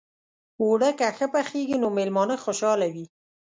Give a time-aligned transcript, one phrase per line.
[0.61, 3.05] اوړه که ښه پخېږي، نو میلمانه خوشحاله وي